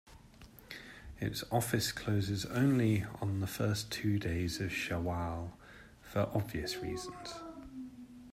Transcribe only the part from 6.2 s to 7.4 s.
obvious reasons.